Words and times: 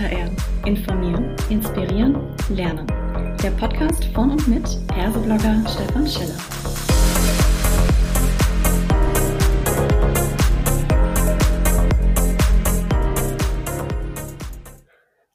HR. 0.00 0.30
Informieren, 0.64 1.36
inspirieren, 1.50 2.16
lernen. 2.48 2.86
Der 3.42 3.50
Podcast 3.50 4.06
von 4.14 4.30
und 4.30 4.48
mit 4.48 4.66
Herseblogger 4.94 5.62
Stefan 5.68 6.06
Schiller. 6.06 6.38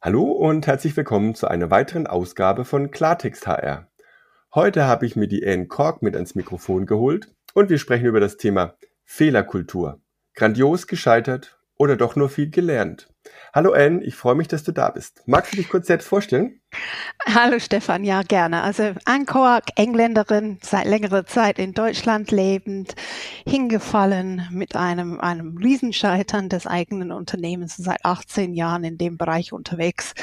Hallo 0.01 0.23
und 0.23 0.65
herzlich 0.65 0.97
willkommen 0.97 1.35
zu 1.35 1.47
einer 1.47 1.69
weiteren 1.69 2.07
Ausgabe 2.07 2.65
von 2.65 2.89
Klartext 2.89 3.45
HR. 3.45 3.87
Heute 4.55 4.85
habe 4.85 5.05
ich 5.05 5.15
mir 5.15 5.27
die 5.27 5.45
Anne 5.45 5.67
Kork 5.67 6.01
mit 6.01 6.15
ans 6.15 6.33
Mikrofon 6.33 6.87
geholt 6.87 7.31
und 7.53 7.69
wir 7.69 7.77
sprechen 7.77 8.07
über 8.07 8.19
das 8.19 8.37
Thema 8.37 8.73
Fehlerkultur. 9.03 10.01
Grandios 10.33 10.87
gescheitert 10.87 11.59
oder 11.77 11.95
doch 11.95 12.15
nur 12.15 12.29
viel 12.29 12.49
gelernt? 12.49 13.14
Hallo 13.53 13.71
Anne, 13.71 14.03
ich 14.03 14.15
freue 14.15 14.35
mich, 14.35 14.47
dass 14.47 14.63
du 14.63 14.71
da 14.71 14.89
bist. 14.89 15.23
Magst 15.25 15.53
du 15.53 15.57
dich 15.57 15.69
kurz 15.69 15.87
selbst 15.87 16.07
vorstellen? 16.07 16.59
Hallo 17.25 17.57
Stefan, 17.59 18.03
ja 18.03 18.21
gerne. 18.21 18.61
Also 18.63 18.93
Anne 19.05 19.25
Kork, 19.25 19.65
Engländerin, 19.77 20.59
seit 20.61 20.85
längerer 20.85 21.25
Zeit 21.25 21.57
in 21.57 21.73
Deutschland 21.73 22.31
lebend, 22.31 22.95
hingefallen 23.47 24.47
mit 24.51 24.75
einem, 24.75 25.19
einem 25.21 25.57
Riesenscheitern 25.57 26.49
des 26.49 26.67
eigenen 26.67 27.11
Unternehmens, 27.11 27.77
seit 27.77 28.03
18 28.03 28.53
Jahren 28.53 28.83
in 28.83 28.97
dem 28.97 29.17
Bereich 29.17 29.53
unterwegs 29.53 30.13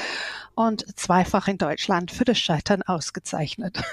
und 0.55 0.85
zweifach 0.99 1.49
in 1.49 1.59
Deutschland 1.59 2.11
für 2.11 2.25
das 2.25 2.39
Scheitern 2.39 2.83
ausgezeichnet. 2.83 3.83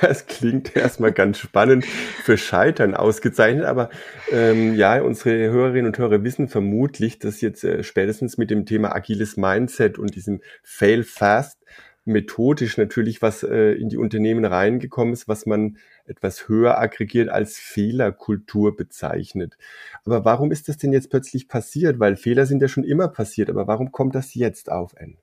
Das 0.00 0.26
klingt 0.26 0.76
erstmal 0.76 1.12
ganz 1.12 1.38
spannend, 1.38 1.84
für 1.84 2.38
Scheitern 2.38 2.94
ausgezeichnet, 2.94 3.64
aber 3.64 3.90
ähm, 4.30 4.74
ja, 4.74 5.00
unsere 5.00 5.50
Hörerinnen 5.50 5.86
und 5.86 5.98
Hörer 5.98 6.22
wissen 6.22 6.48
vermutlich, 6.48 7.18
dass 7.18 7.40
jetzt 7.40 7.64
äh, 7.64 7.82
spätestens 7.82 8.38
mit 8.38 8.50
dem 8.50 8.66
Thema 8.66 8.94
agiles 8.94 9.36
Mindset 9.36 9.98
und 9.98 10.14
diesem 10.14 10.40
Fail 10.62 11.02
Fast 11.02 11.58
methodisch 12.06 12.78
natürlich 12.78 13.20
was 13.20 13.42
äh, 13.42 13.72
in 13.72 13.88
die 13.88 13.96
Unternehmen 13.96 14.44
reingekommen 14.44 15.12
ist, 15.12 15.28
was 15.28 15.44
man 15.44 15.76
etwas 16.06 16.48
höher 16.48 16.78
aggregiert 16.78 17.28
als 17.28 17.58
Fehlerkultur 17.58 18.76
bezeichnet. 18.76 19.58
Aber 20.04 20.24
warum 20.24 20.52
ist 20.52 20.68
das 20.68 20.78
denn 20.78 20.92
jetzt 20.92 21.10
plötzlich 21.10 21.48
passiert? 21.48 21.98
Weil 21.98 22.16
Fehler 22.16 22.46
sind 22.46 22.62
ja 22.62 22.68
schon 22.68 22.84
immer 22.84 23.08
passiert, 23.08 23.50
aber 23.50 23.66
warum 23.66 23.90
kommt 23.90 24.14
das 24.14 24.34
jetzt 24.34 24.70
auf, 24.70 24.94
N? 24.94 25.18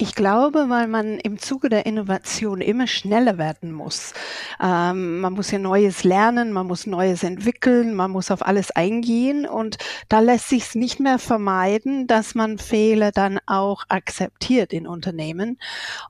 Ich 0.00 0.14
glaube, 0.14 0.66
weil 0.68 0.86
man 0.86 1.18
im 1.18 1.38
Zuge 1.38 1.68
der 1.68 1.84
Innovation 1.86 2.60
immer 2.60 2.86
schneller 2.86 3.36
werden 3.36 3.72
muss. 3.72 4.12
Ähm, 4.62 5.20
man 5.20 5.32
muss 5.32 5.50
ja 5.50 5.58
Neues 5.58 6.04
lernen, 6.04 6.52
man 6.52 6.68
muss 6.68 6.86
Neues 6.86 7.24
entwickeln, 7.24 7.94
man 7.94 8.12
muss 8.12 8.30
auf 8.30 8.46
alles 8.46 8.70
eingehen 8.70 9.44
und 9.46 9.78
da 10.08 10.20
lässt 10.20 10.48
sich 10.48 10.62
es 10.62 10.74
nicht 10.76 11.00
mehr 11.00 11.18
vermeiden, 11.18 12.06
dass 12.06 12.36
man 12.36 12.58
Fehler 12.58 13.10
dann 13.10 13.40
auch 13.46 13.84
akzeptiert 13.88 14.72
in 14.72 14.86
Unternehmen. 14.86 15.58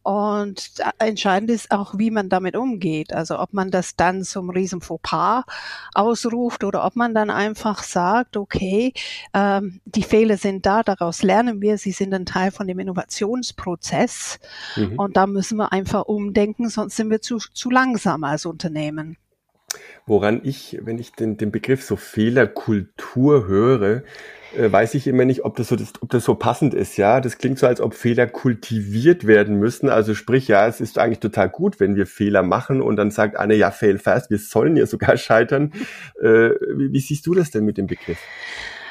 Und 0.03 0.71
entscheidend 0.99 1.51
ist 1.51 1.71
auch, 1.71 1.97
wie 1.97 2.11
man 2.11 2.29
damit 2.29 2.57
umgeht. 2.57 3.15
Also 3.15 3.39
ob 3.39 3.55
man 3.55 3.71
das 3.71 3.97
dann 3.97 4.23
zum 4.23 4.51
riesen 4.51 4.81
Fauxpas 4.83 5.45
ausruft 5.95 6.63
oder 6.65 6.85
ob 6.85 6.97
man 6.97 7.15
dann 7.15 7.31
einfach 7.31 7.83
sagt, 7.83 8.37
okay, 8.37 8.93
ähm, 9.33 9.81
die 9.87 10.03
Fehler 10.03 10.37
sind 10.37 10.67
da, 10.67 10.83
daraus 10.83 11.23
lernen 11.23 11.63
wir, 11.63 11.79
sie 11.79 11.93
sind 11.93 12.13
ein 12.13 12.27
Teil 12.27 12.51
von 12.51 12.67
dem 12.67 12.79
Innovationsprozess 13.21 14.39
Prozess. 14.39 14.39
Mhm. 14.77 14.99
Und 14.99 15.17
da 15.17 15.27
müssen 15.27 15.57
wir 15.57 15.73
einfach 15.73 16.05
umdenken, 16.05 16.69
sonst 16.69 16.97
sind 16.97 17.11
wir 17.11 17.21
zu, 17.21 17.39
zu 17.39 17.71
langsam 17.71 18.25
als 18.25 18.47
Unternehmen. 18.47 19.17
Woran 20.07 20.41
ich, 20.43 20.79
wenn 20.83 20.99
ich 20.99 21.13
den, 21.13 21.37
den 21.37 21.51
Begriff 21.51 21.83
so 21.85 21.97
Fehlerkultur 21.97 23.47
höre, 23.47 24.03
äh, 24.57 24.73
weiß 24.73 24.95
ich 24.95 25.07
immer 25.07 25.27
nicht, 25.27 25.45
ob 25.45 25.57
das 25.57 25.69
so, 25.69 25.77
das, 25.77 25.93
ob 26.01 26.09
das 26.09 26.25
so 26.25 26.35
passend 26.35 26.73
ist, 26.73 26.97
ja. 26.97 27.21
Das 27.21 27.37
klingt 27.37 27.59
so, 27.59 27.67
als 27.67 27.83
ob 27.83 27.93
Fehler 27.93 28.27
kultiviert 28.27 29.27
werden 29.27 29.59
müssen. 29.59 29.91
Also 29.91 30.15
sprich, 30.15 30.49
ja, 30.49 30.67
es 30.67 30.81
ist 30.81 30.99
eigentlich 30.99 31.21
total 31.21 31.51
gut, 31.51 31.81
wenn 31.81 31.97
wir 31.97 32.07
Fehler 32.07 32.43
machen 32.43 32.81
und 32.81 32.97
dann 32.97 33.11
sagt 33.11 33.37
Anne, 33.37 33.57
ja, 33.57 33.71
fail 33.71 33.99
fast, 33.99 34.31
wir 34.31 34.39
sollen 34.39 34.77
ja 34.77 34.87
sogar 34.87 35.17
scheitern. 35.17 35.73
Äh, 36.21 36.51
wie, 36.75 36.93
wie 36.93 37.01
siehst 37.01 37.27
du 37.27 37.35
das 37.35 37.51
denn 37.51 37.65
mit 37.65 37.79
dem 37.79 37.87
Begriff? 37.87 38.19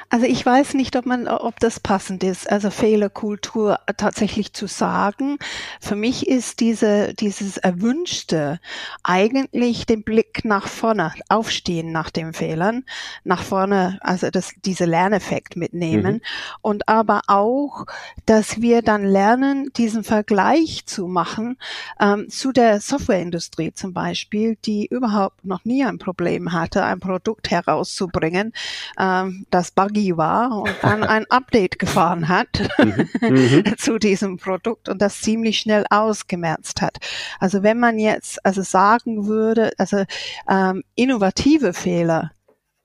Also 0.09 0.25
ich 0.25 0.45
weiß 0.45 0.73
nicht, 0.75 0.95
ob 0.95 1.06
man, 1.06 1.28
ob 1.28 1.59
das 1.59 1.81
passend 1.81 2.23
ist, 2.23 2.50
also 2.50 2.69
Fehlerkultur 2.69 3.79
tatsächlich 3.97 4.53
zu 4.53 4.66
sagen. 4.68 5.38
Für 5.81 5.97
mich 5.97 6.28
ist 6.28 6.62
diese, 6.62 7.13
dieses 7.13 7.57
Erwünschte 7.57 8.62
eigentlich 9.03 9.85
den 9.85 10.03
Blick 10.03 10.45
nach 10.45 10.68
vorne, 10.68 11.12
aufstehen 11.28 11.91
nach 11.91 12.09
den 12.09 12.31
Fehlern, 12.31 12.85
nach 13.25 13.44
vorne, 13.44 14.00
also 14.01 14.29
das, 14.29 14.53
diese 14.63 14.85
Lerneffekt 14.85 15.57
mitnehmen 15.57 16.16
mhm. 16.16 16.22
und 16.62 16.88
aber 16.88 17.24
auch, 17.28 17.85
dass 18.25 18.62
wir 18.62 18.81
dann 18.84 19.03
lernen, 19.03 19.72
diesen 19.75 20.06
Vergleich 20.06 20.85
zu 20.85 21.07
machen 21.07 21.57
ähm, 22.00 22.29
zu 22.29 22.53
der 22.53 22.79
Softwareindustrie 22.79 23.74
zum 23.74 23.91
Beispiel, 23.91 24.57
die 24.63 24.85
überhaupt 24.85 25.44
noch 25.44 25.66
nie 25.66 25.84
ein 25.84 25.97
Problem 25.97 26.53
hatte, 26.53 26.85
ein 26.85 27.01
Produkt 27.01 27.51
herauszubringen, 27.51 28.53
ähm, 28.97 29.45
das 29.50 29.72
buggy 29.72 29.97
Buggy 29.97 30.18
war 30.18 30.62
und 30.62 30.75
dann 30.81 31.03
ein 31.03 31.25
Update 31.30 31.80
gefahren 31.80 32.28
hat 32.28 32.47
mhm. 32.78 33.09
mhm. 33.30 33.78
zu 33.78 33.97
diesem 33.97 34.38
Produkt 34.38 34.90
und 34.90 35.02
das 35.02 35.22
ziemlich 35.22 35.59
schnell 35.59 35.85
ausgemerzt 35.90 36.81
hat. 36.81 36.97
Also 37.40 37.63
wenn 37.63 37.80
man 37.80 38.00
jetzt 38.00 38.44
also 38.46 38.62
sagen 38.62 39.28
würde, 39.28 39.72
also 39.78 40.03
ähm, 40.50 40.84
innovative 40.96 41.74
Fehler 41.74 42.31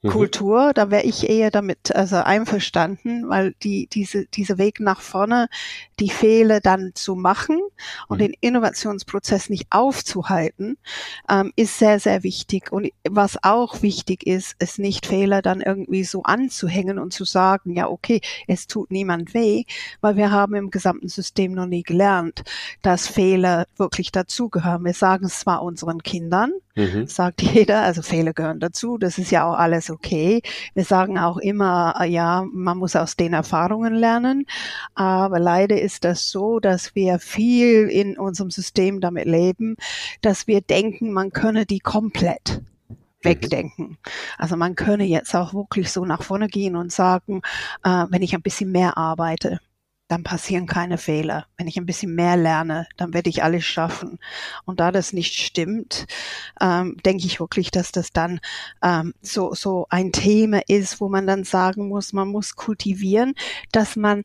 Mhm. 0.03 0.11
Kultur, 0.11 0.73
da 0.75 0.91
wäre 0.91 1.05
ich 1.05 1.29
eher 1.31 1.53
damit 1.53 1.95
also 1.95 2.17
einverstanden, 2.17 3.29
weil 3.29 3.55
die 3.63 3.87
diese 3.87 4.27
diese 4.27 4.59
Weg 4.59 4.81
nach 4.81 5.01
vorne, 5.01 5.49
die 6.01 6.11
Fehler 6.11 6.61
dann 6.61 6.91
zu 6.95 7.15
machen 7.15 7.61
und 8.09 8.19
mhm. 8.19 8.25
den 8.25 8.35
Innovationsprozess 8.41 9.49
nicht 9.49 9.69
aufzuhalten, 9.71 10.77
ähm, 11.31 11.53
ist 11.55 11.79
sehr 11.79 12.01
sehr 12.01 12.25
wichtig. 12.25 12.73
Und 12.73 12.91
was 13.09 13.39
auch 13.45 13.83
wichtig 13.83 14.27
ist, 14.27 14.57
ist 14.61 14.81
nicht 14.81 15.07
Fehler 15.07 15.41
dann 15.41 15.61
irgendwie 15.61 16.03
so 16.03 16.25
anzuhängen 16.25 16.99
und 16.99 17.13
zu 17.13 17.25
sagen, 17.25 17.73
ja 17.73 17.89
okay, 17.89 18.21
es 18.49 18.67
tut 18.67 18.91
niemand 18.91 19.35
weh, 19.35 19.65
weil 20.01 20.17
wir 20.17 20.33
haben 20.33 20.55
im 20.55 20.71
gesamten 20.71 21.09
System 21.09 21.53
noch 21.53 21.67
nie 21.67 21.85
gelernt, 21.85 22.43
dass 22.83 23.07
Fehler 23.07 23.67
wirklich 23.77 24.11
dazugehören. 24.11 24.85
Wir 24.85 24.95
sagen 24.95 25.27
es 25.27 25.39
zwar 25.39 25.63
unseren 25.63 26.03
Kindern, 26.03 26.53
mhm. 26.75 27.07
sagt 27.07 27.41
jeder, 27.43 27.83
also 27.83 28.03
Fehler 28.03 28.33
gehören 28.33 28.59
dazu, 28.59 28.99
das 28.99 29.19
ist 29.19 29.31
ja 29.31 29.49
auch 29.49 29.57
alles 29.57 29.92
okay. 29.93 30.43
Wir 30.75 30.85
sagen 30.85 31.19
auch 31.19 31.39
immer, 31.39 31.95
äh, 32.01 32.09
ja, 32.09 32.45
man 32.53 32.79
muss 32.79 32.97
aus 32.97 33.17
den 33.17 33.33
Erfahrungen 33.33 33.95
lernen. 33.95 34.47
Aber 34.95 35.39
leider 35.39 35.81
ist 35.81 36.05
das 36.05 36.31
so, 36.31 36.61
dass 36.61 36.95
wir 36.95 37.19
viel 37.19 37.89
in 37.89 38.19
unserem 38.19 38.51
System 38.51 39.01
damit 39.01 39.27
leben, 39.27 39.77
dass 40.21 40.47
wir 40.47 40.61
denken, 40.61 41.13
man 41.13 41.31
könne 41.31 41.67
die 41.67 41.81
komplett 41.81 42.63
mhm. 42.89 42.97
wegdenken. 43.23 43.99
Also 44.39 44.57
man 44.57 44.75
könne 44.75 45.05
jetzt 45.05 45.35
auch 45.35 45.55
wirklich 45.55 45.93
so 45.93 46.05
nach 46.05 46.23
vorne 46.23 46.49
gehen 46.49 46.77
und 46.77 46.93
sagen, 46.93 47.43
äh, 47.85 48.07
wenn 48.11 48.23
ich 48.23 48.35
ein 48.35 48.43
bisschen 48.43 48.73
mehr 48.73 48.97
arbeite, 48.97 49.61
dann 50.13 50.25
passieren 50.25 50.67
keine 50.67 50.99
Fehler. 50.99 51.47
Wenn 51.57 51.69
ich 51.69 51.79
ein 51.79 51.87
bisschen 51.87 52.15
mehr 52.15 52.37
lerne, 52.37 52.87
dann 52.99 53.15
werde 53.15 53.31
ich 53.31 53.43
alles 53.43 53.65
schaffen. 53.65 54.19
Und 54.67 54.79
da 54.79 54.93
das 54.93 55.15
nicht 55.15 55.33
stimmt, 55.33 56.07
ähm, 56.61 56.99
denke 57.03 57.25
ich 57.25 57.41
wirklich, 57.41 57.71
dass 57.71 57.93
das 57.93 58.13
dann 58.13 58.39
ähm, 58.83 59.15
so, 59.23 59.55
so 59.55 59.87
ein 59.89 60.13
Thema 60.13 60.61
ist, 60.69 61.01
wo 61.01 61.09
man 61.09 61.27
dann 61.27 61.45
sagen 61.45 61.89
muss, 61.89 62.13
man 62.13 62.29
muss 62.29 62.57
kultivieren, 62.57 63.33
dass 63.73 63.97
man 63.97 64.23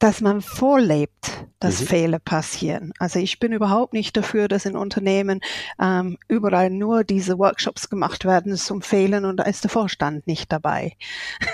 dass 0.00 0.22
man 0.22 0.40
vorlebt, 0.40 1.46
dass 1.60 1.82
mhm. 1.82 1.86
Fehler 1.86 2.18
passieren. 2.18 2.92
Also 2.98 3.18
ich 3.18 3.38
bin 3.38 3.52
überhaupt 3.52 3.92
nicht 3.92 4.16
dafür, 4.16 4.48
dass 4.48 4.64
in 4.64 4.74
Unternehmen 4.74 5.40
ähm, 5.80 6.16
überall 6.26 6.70
nur 6.70 7.04
diese 7.04 7.38
Workshops 7.38 7.90
gemacht 7.90 8.24
werden 8.24 8.56
zum 8.56 8.80
Fehlen 8.80 9.26
und 9.26 9.36
da 9.36 9.42
ist 9.44 9.62
der 9.62 9.70
Vorstand 9.70 10.26
nicht 10.26 10.50
dabei. 10.50 10.96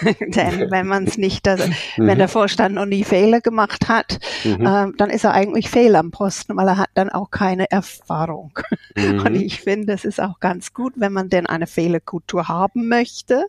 Denn 0.20 0.70
wenn 0.70 0.86
man 0.86 1.04
es 1.04 1.18
nicht, 1.18 1.48
also, 1.48 1.66
mhm. 1.66 2.06
wenn 2.06 2.18
der 2.18 2.28
Vorstand 2.28 2.76
noch 2.76 2.86
nie 2.86 3.02
Fehler 3.02 3.40
gemacht 3.40 3.88
hat, 3.88 4.20
mhm. 4.44 4.64
ähm, 4.64 4.94
dann 4.96 5.10
ist 5.10 5.24
er 5.24 5.32
eigentlich 5.32 5.68
fehl 5.68 5.96
am 5.96 6.12
Posten, 6.12 6.56
weil 6.56 6.68
er 6.68 6.78
hat 6.78 6.90
dann 6.94 7.10
auch 7.10 7.32
keine 7.32 7.68
Erfahrung. 7.70 8.56
Und 8.96 9.32
mhm. 9.32 9.40
ich 9.40 9.60
finde, 9.60 9.92
es 9.92 10.04
ist 10.04 10.20
auch 10.20 10.38
ganz 10.38 10.72
gut, 10.72 10.92
wenn 10.96 11.12
man 11.12 11.28
denn 11.28 11.46
eine 11.46 11.66
Fehlerkultur 11.66 12.46
haben 12.46 12.86
möchte, 12.86 13.46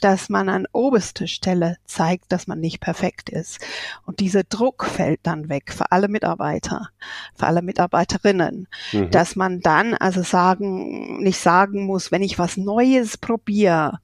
dass 0.00 0.28
man 0.28 0.48
an 0.48 0.66
oberster 0.72 1.26
Stelle 1.26 1.78
zeigt, 1.86 2.30
dass 2.30 2.46
man 2.46 2.60
nicht 2.60 2.80
perfekt 2.80 3.30
ist. 3.30 3.64
Und 4.04 4.20
dieser 4.20 4.42
Druck 4.42 4.84
fällt 4.84 5.20
dann 5.22 5.48
weg 5.48 5.72
für 5.72 5.92
alle 5.92 6.08
Mitarbeiter, 6.08 6.90
für 7.34 7.46
alle 7.46 7.62
Mitarbeiterinnen, 7.62 8.68
mhm. 8.92 9.10
dass 9.10 9.34
man 9.34 9.60
dann 9.60 9.94
also 9.94 10.22
sagen, 10.22 11.22
nicht 11.22 11.38
sagen 11.38 11.86
muss, 11.86 12.12
wenn 12.12 12.22
ich 12.22 12.38
was 12.38 12.56
Neues 12.56 13.16
probiere, 13.16 14.00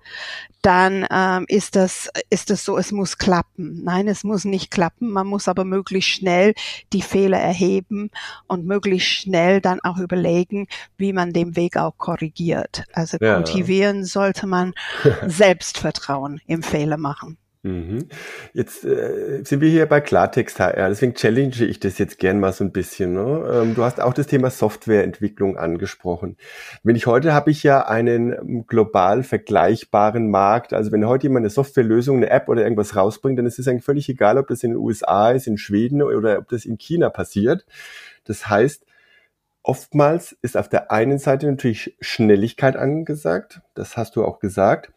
dann 0.62 1.06
ähm, 1.10 1.44
ist 1.48 1.76
das 1.76 2.08
ist 2.28 2.50
das 2.50 2.64
so, 2.64 2.76
es 2.76 2.92
muss 2.92 3.18
klappen. 3.18 3.82
Nein, 3.82 4.08
es 4.08 4.24
muss 4.24 4.44
nicht 4.44 4.70
klappen. 4.70 5.10
Man 5.10 5.26
muss 5.26 5.48
aber 5.48 5.64
möglichst 5.64 6.10
schnell 6.10 6.54
die 6.92 7.02
Fehler 7.02 7.38
erheben 7.38 8.10
und 8.46 8.66
möglichst 8.66 9.08
schnell 9.08 9.60
dann 9.60 9.80
auch 9.80 9.98
überlegen, 9.98 10.66
wie 10.96 11.12
man 11.12 11.32
den 11.32 11.56
Weg 11.56 11.76
auch 11.76 11.96
korrigiert. 11.96 12.84
Also 12.92 13.16
ja. 13.20 13.36
kultivieren 13.36 14.04
sollte 14.04 14.46
man 14.46 14.74
Selbstvertrauen 15.26 16.40
im 16.46 16.62
Fehler 16.62 16.96
machen. 16.96 17.38
Mhm. 17.62 18.08
Jetzt 18.54 18.86
äh, 18.86 19.42
sind 19.44 19.60
wir 19.60 19.68
hier 19.68 19.84
bei 19.84 20.00
Klartext 20.00 20.58
HR, 20.58 20.88
deswegen 20.88 21.12
challenge 21.12 21.62
ich 21.66 21.78
das 21.78 21.98
jetzt 21.98 22.18
gern 22.18 22.40
mal 22.40 22.54
so 22.54 22.64
ein 22.64 22.72
bisschen. 22.72 23.12
Ne? 23.12 23.50
Ähm, 23.52 23.74
du 23.74 23.84
hast 23.84 24.00
auch 24.00 24.14
das 24.14 24.28
Thema 24.28 24.48
Softwareentwicklung 24.48 25.58
angesprochen. 25.58 26.38
Wenn 26.82 26.96
ich 26.96 27.06
heute 27.06 27.34
habe 27.34 27.50
ich 27.50 27.62
ja 27.62 27.86
einen 27.86 28.32
ähm, 28.32 28.66
global 28.66 29.22
vergleichbaren 29.22 30.30
Markt. 30.30 30.72
Also 30.72 30.90
wenn 30.90 31.06
heute 31.06 31.24
jemand 31.24 31.42
eine 31.44 31.50
Softwarelösung, 31.50 32.16
eine 32.16 32.30
App 32.30 32.48
oder 32.48 32.62
irgendwas 32.62 32.96
rausbringt, 32.96 33.38
dann 33.38 33.46
ist 33.46 33.58
es 33.58 33.68
eigentlich 33.68 33.84
völlig 33.84 34.08
egal, 34.08 34.38
ob 34.38 34.48
das 34.48 34.62
in 34.62 34.70
den 34.70 34.78
USA 34.78 35.30
ist, 35.30 35.46
in 35.46 35.58
Schweden 35.58 36.00
oder 36.02 36.38
ob 36.38 36.48
das 36.48 36.64
in 36.64 36.78
China 36.78 37.10
passiert. 37.10 37.66
Das 38.24 38.48
heißt, 38.48 38.86
oftmals 39.62 40.34
ist 40.40 40.56
auf 40.56 40.70
der 40.70 40.90
einen 40.90 41.18
Seite 41.18 41.46
natürlich 41.46 41.94
Schnelligkeit 42.00 42.76
angesagt. 42.76 43.60
Das 43.74 43.98
hast 43.98 44.16
du 44.16 44.24
auch 44.24 44.38
gesagt. 44.38 44.90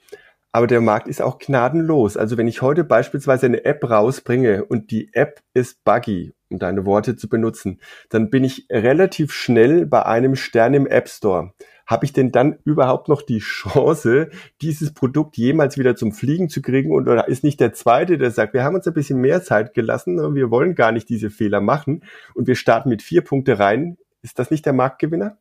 Aber 0.55 0.67
der 0.67 0.81
Markt 0.81 1.07
ist 1.07 1.19
auch 1.19 1.39
gnadenlos. 1.39 2.15
Also 2.15 2.37
wenn 2.37 2.47
ich 2.47 2.61
heute 2.61 2.83
beispielsweise 2.83 3.47
eine 3.47 3.65
App 3.65 3.89
rausbringe 3.89 4.63
und 4.63 4.91
die 4.91 5.09
App 5.13 5.41
ist 5.55 5.83
buggy, 5.83 6.33
um 6.49 6.59
deine 6.59 6.85
Worte 6.85 7.15
zu 7.15 7.27
benutzen, 7.27 7.81
dann 8.09 8.29
bin 8.29 8.43
ich 8.43 8.67
relativ 8.69 9.33
schnell 9.33 9.87
bei 9.87 10.05
einem 10.05 10.35
Stern 10.35 10.75
im 10.75 10.85
App 10.85 11.09
Store. 11.09 11.53
Habe 11.87 12.05
ich 12.05 12.13
denn 12.13 12.31
dann 12.31 12.59
überhaupt 12.65 13.09
noch 13.09 13.23
die 13.23 13.39
Chance, 13.39 14.29
dieses 14.61 14.93
Produkt 14.93 15.37
jemals 15.37 15.79
wieder 15.79 15.95
zum 15.95 16.11
Fliegen 16.11 16.49
zu 16.49 16.61
kriegen? 16.61 16.91
Und 16.91 17.09
oder 17.09 17.27
ist 17.27 17.43
nicht 17.43 17.59
der 17.59 17.73
Zweite, 17.73 18.19
der 18.19 18.29
sagt, 18.29 18.53
wir 18.53 18.63
haben 18.63 18.75
uns 18.75 18.85
ein 18.85 18.93
bisschen 18.93 19.19
mehr 19.19 19.41
Zeit 19.41 19.73
gelassen, 19.73 20.35
wir 20.35 20.51
wollen 20.51 20.75
gar 20.75 20.91
nicht 20.91 21.09
diese 21.09 21.31
Fehler 21.31 21.61
machen 21.61 22.03
und 22.35 22.45
wir 22.45 22.55
starten 22.55 22.89
mit 22.89 23.01
vier 23.01 23.23
Punkte 23.23 23.57
rein. 23.57 23.97
Ist 24.21 24.37
das 24.37 24.51
nicht 24.51 24.67
der 24.67 24.73
Marktgewinner? 24.73 25.35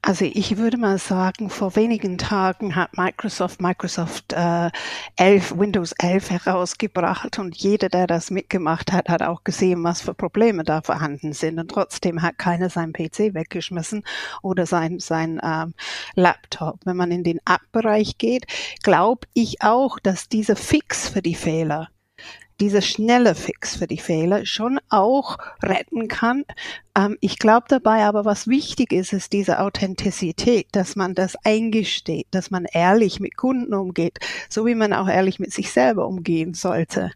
Also 0.00 0.24
ich 0.24 0.56
würde 0.56 0.78
mal 0.78 0.98
sagen, 0.98 1.50
vor 1.50 1.74
wenigen 1.74 2.18
Tagen 2.18 2.76
hat 2.76 2.96
Microsoft 2.96 3.60
Microsoft 3.60 4.32
äh, 4.32 4.70
11, 5.16 5.58
Windows 5.58 5.92
11 5.98 6.30
herausgebracht 6.30 7.38
und 7.38 7.56
jeder, 7.56 7.88
der 7.88 8.06
das 8.06 8.30
mitgemacht 8.30 8.92
hat, 8.92 9.08
hat 9.08 9.22
auch 9.22 9.44
gesehen, 9.44 9.82
was 9.84 10.00
für 10.00 10.14
Probleme 10.14 10.62
da 10.62 10.82
vorhanden 10.82 11.32
sind. 11.32 11.58
Und 11.58 11.70
trotzdem 11.70 12.22
hat 12.22 12.38
keiner 12.38 12.70
seinen 12.70 12.92
PC 12.92 13.34
weggeschmissen 13.34 14.04
oder 14.42 14.66
sein, 14.66 15.00
sein 15.00 15.40
ähm, 15.42 15.74
Laptop. 16.14 16.78
Wenn 16.84 16.96
man 16.96 17.10
in 17.10 17.24
den 17.24 17.38
App-Bereich 17.38 18.18
geht, 18.18 18.46
glaube 18.82 19.26
ich 19.34 19.62
auch, 19.62 19.98
dass 19.98 20.28
dieser 20.28 20.56
Fix 20.56 21.08
für 21.08 21.22
die 21.22 21.34
Fehler 21.34 21.88
dieser 22.60 22.82
schnelle 22.82 23.34
Fix 23.34 23.76
für 23.76 23.86
die 23.86 23.98
Fehler 23.98 24.44
schon 24.46 24.80
auch 24.88 25.38
retten 25.62 26.08
kann. 26.08 26.44
Ähm, 26.96 27.16
ich 27.20 27.38
glaube 27.38 27.66
dabei 27.68 28.04
aber, 28.04 28.24
was 28.24 28.48
wichtig 28.48 28.92
ist, 28.92 29.12
ist 29.12 29.32
diese 29.32 29.60
Authentizität, 29.60 30.66
dass 30.72 30.96
man 30.96 31.14
das 31.14 31.36
eingesteht, 31.44 32.26
dass 32.30 32.50
man 32.50 32.66
ehrlich 32.70 33.20
mit 33.20 33.36
Kunden 33.36 33.74
umgeht, 33.74 34.18
so 34.48 34.66
wie 34.66 34.74
man 34.74 34.92
auch 34.92 35.08
ehrlich 35.08 35.38
mit 35.38 35.52
sich 35.52 35.72
selber 35.72 36.06
umgehen 36.06 36.54
sollte. 36.54 37.12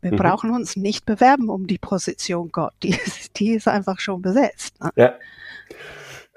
Wir 0.00 0.12
mhm. 0.12 0.16
brauchen 0.16 0.50
uns 0.50 0.76
nicht 0.76 1.06
bewerben 1.06 1.48
um 1.48 1.66
die 1.66 1.78
Position 1.78 2.50
Gott, 2.50 2.74
die 2.82 2.90
ist, 2.90 3.38
die 3.38 3.52
ist 3.52 3.68
einfach 3.68 4.00
schon 4.00 4.22
besetzt. 4.22 4.80
Ne? 4.82 4.90
Ja. 4.96 5.14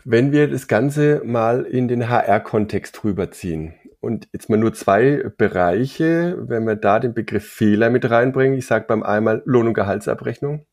Wenn 0.05 0.31
wir 0.31 0.49
das 0.49 0.67
Ganze 0.67 1.21
mal 1.25 1.63
in 1.63 1.87
den 1.87 2.09
HR-Kontext 2.09 3.03
rüberziehen, 3.03 3.73
und 4.01 4.29
jetzt 4.31 4.49
mal 4.49 4.57
nur 4.57 4.73
zwei 4.73 5.29
Bereiche, 5.37 6.37
wenn 6.47 6.65
wir 6.65 6.75
da 6.75 6.99
den 6.99 7.13
Begriff 7.13 7.45
Fehler 7.45 7.89
mit 7.89 8.09
reinbringen. 8.09 8.57
Ich 8.57 8.65
sage 8.65 8.85
beim 8.87 9.03
einmal 9.03 9.41
Lohn- 9.45 9.67
und 9.67 9.73
Gehaltsabrechnung 9.73 10.65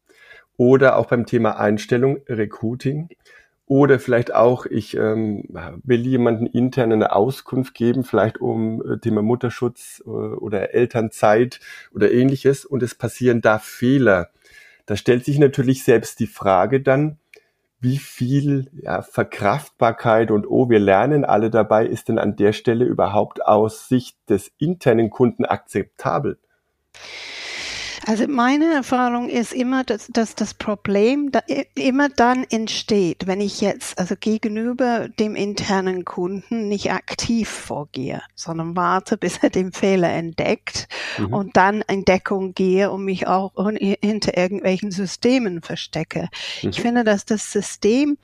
oder 0.56 0.96
auch 0.96 1.06
beim 1.06 1.26
Thema 1.26 1.58
Einstellung, 1.58 2.18
Recruiting. 2.28 3.08
Oder 3.68 3.98
vielleicht 3.98 4.32
auch, 4.32 4.64
ich 4.66 4.96
ähm, 4.96 5.42
will 5.82 6.06
jemanden 6.06 6.46
intern 6.46 6.92
eine 6.92 7.12
Auskunft 7.12 7.74
geben, 7.74 8.04
vielleicht 8.04 8.40
um 8.40 8.80
äh, 8.80 8.98
Thema 8.98 9.22
Mutterschutz 9.22 10.04
äh, 10.06 10.08
oder 10.08 10.72
Elternzeit 10.72 11.58
oder 11.92 12.12
ähnliches 12.12 12.64
und 12.64 12.84
es 12.84 12.94
passieren 12.94 13.40
da 13.40 13.58
Fehler. 13.58 14.30
Da 14.86 14.94
stellt 14.94 15.24
sich 15.24 15.40
natürlich 15.40 15.82
selbst 15.82 16.20
die 16.20 16.28
Frage 16.28 16.80
dann, 16.80 17.18
wie 17.80 17.98
viel 17.98 18.70
ja, 18.72 19.02
Verkraftbarkeit 19.02 20.30
und 20.30 20.46
oh, 20.46 20.70
wir 20.70 20.78
lernen 20.78 21.24
alle 21.24 21.50
dabei, 21.50 21.86
ist 21.86 22.08
denn 22.08 22.18
an 22.18 22.36
der 22.36 22.52
Stelle 22.52 22.84
überhaupt 22.84 23.44
aus 23.44 23.88
Sicht 23.88 24.16
des 24.28 24.50
internen 24.58 25.10
Kunden 25.10 25.44
akzeptabel? 25.44 26.38
Also 28.08 28.28
meine 28.28 28.72
Erfahrung 28.72 29.28
ist 29.28 29.52
immer, 29.52 29.82
dass, 29.82 30.06
dass 30.06 30.36
das 30.36 30.54
Problem 30.54 31.32
da 31.32 31.40
immer 31.74 32.08
dann 32.08 32.44
entsteht, 32.44 33.26
wenn 33.26 33.40
ich 33.40 33.60
jetzt 33.60 33.98
also 33.98 34.14
gegenüber 34.14 35.08
dem 35.08 35.34
internen 35.34 36.04
Kunden 36.04 36.68
nicht 36.68 36.92
aktiv 36.92 37.48
vorgehe, 37.48 38.22
sondern 38.36 38.76
warte, 38.76 39.16
bis 39.16 39.38
er 39.38 39.50
den 39.50 39.72
Fehler 39.72 40.12
entdeckt 40.12 40.86
mhm. 41.18 41.34
und 41.34 41.56
dann 41.56 41.82
in 41.88 42.04
Deckung 42.04 42.54
gehe 42.54 42.92
und 42.92 43.04
mich 43.04 43.26
auch 43.26 43.52
hinter 43.76 44.36
irgendwelchen 44.36 44.92
Systemen 44.92 45.60
verstecke. 45.62 46.28
Mhm. 46.62 46.70
Ich 46.70 46.80
finde, 46.80 47.02
dass 47.02 47.24
das 47.24 47.50
System 47.50 48.18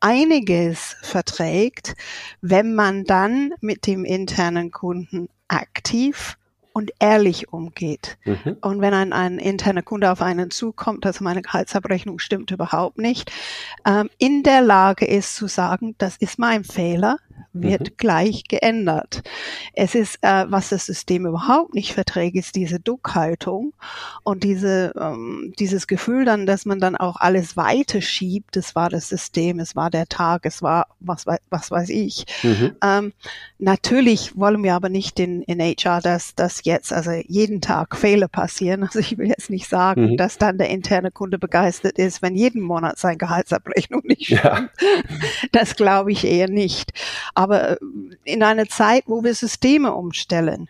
einiges 0.00 0.96
verträgt, 1.02 1.94
wenn 2.40 2.74
man 2.74 3.04
dann 3.04 3.52
mit 3.60 3.86
dem 3.86 4.06
internen 4.06 4.70
Kunden 4.70 5.28
aktiv 5.48 6.38
und 6.76 6.90
ehrlich 6.98 7.54
umgeht. 7.54 8.18
Mhm. 8.26 8.58
Und 8.60 8.82
wenn 8.82 8.92
ein, 8.92 9.14
ein 9.14 9.38
interner 9.38 9.80
Kunde 9.80 10.12
auf 10.12 10.20
einen 10.20 10.50
zukommt, 10.50 11.06
also 11.06 11.24
meine 11.24 11.40
Gehaltsabrechnung 11.40 12.18
stimmt 12.18 12.50
überhaupt 12.50 12.98
nicht, 12.98 13.32
ähm, 13.86 14.10
in 14.18 14.42
der 14.42 14.60
Lage 14.60 15.06
ist 15.06 15.36
zu 15.36 15.46
sagen, 15.46 15.94
das 15.96 16.18
ist 16.18 16.38
mein 16.38 16.64
Fehler, 16.64 17.16
wird 17.52 17.80
mhm. 17.80 17.96
gleich 17.96 18.44
geändert. 18.44 19.22
Es 19.74 19.94
ist, 19.94 20.18
äh, 20.22 20.44
was 20.48 20.68
das 20.68 20.86
System 20.86 21.26
überhaupt 21.26 21.74
nicht 21.74 21.92
verträgt, 21.92 22.36
ist 22.36 22.56
diese 22.56 22.80
Duckhaltung 22.80 23.72
und 24.22 24.44
diese, 24.44 24.92
ähm, 24.98 25.52
dieses 25.58 25.86
Gefühl 25.86 26.24
dann, 26.24 26.46
dass 26.46 26.66
man 26.66 26.80
dann 26.80 26.96
auch 26.96 27.16
alles 27.16 27.56
weiter 27.56 28.00
schiebt. 28.00 28.56
Es 28.56 28.74
war 28.74 28.90
das 28.90 29.08
System, 29.08 29.58
es 29.58 29.76
war 29.76 29.90
der 29.90 30.06
Tag, 30.06 30.46
es 30.46 30.62
war 30.62 30.86
was, 31.00 31.26
was 31.50 31.70
weiß 31.70 31.88
ich. 31.90 32.26
Mhm. 32.42 32.76
Ähm, 32.82 33.12
natürlich 33.58 34.36
wollen 34.36 34.62
wir 34.62 34.74
aber 34.74 34.88
nicht 34.88 35.18
in, 35.20 35.42
in 35.42 35.60
HR, 35.60 36.00
dass, 36.00 36.34
dass 36.34 36.64
jetzt 36.64 36.92
also 36.92 37.12
jeden 37.26 37.60
Tag 37.60 37.96
Fehler 37.96 38.28
passieren. 38.28 38.82
Also 38.82 38.98
ich 38.98 39.18
will 39.18 39.28
jetzt 39.28 39.50
nicht 39.50 39.68
sagen, 39.68 40.12
mhm. 40.12 40.16
dass 40.16 40.38
dann 40.38 40.58
der 40.58 40.70
interne 40.70 41.10
Kunde 41.10 41.38
begeistert 41.38 41.98
ist, 41.98 42.22
wenn 42.22 42.34
jeden 42.34 42.62
Monat 42.62 42.98
seine 42.98 43.16
Gehaltsabrechnung 43.16 44.02
nicht 44.04 44.26
stimmt. 44.26 44.42
Ja. 44.42 44.68
Das 45.52 45.76
glaube 45.76 46.12
ich 46.12 46.24
eher 46.24 46.48
nicht. 46.48 46.92
Aber 47.34 47.72
äh, 47.72 47.76
in 48.24 48.42
einer 48.42 48.66
Zeit, 48.66 49.04
wo 49.06 49.24
wir 49.24 49.34
Systeme 49.34 49.94
umstellen, 49.94 50.68